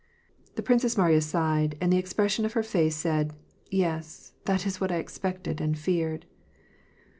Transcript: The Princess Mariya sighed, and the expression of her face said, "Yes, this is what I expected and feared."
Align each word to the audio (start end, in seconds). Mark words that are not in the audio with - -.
The 0.55 0.63
Princess 0.63 0.97
Mariya 0.97 1.21
sighed, 1.21 1.77
and 1.79 1.93
the 1.93 1.99
expression 1.99 2.43
of 2.43 2.53
her 2.53 2.63
face 2.63 2.95
said, 2.95 3.33
"Yes, 3.69 4.33
this 4.45 4.65
is 4.65 4.81
what 4.81 4.91
I 4.91 4.95
expected 4.95 5.61
and 5.61 5.77
feared." 5.77 6.25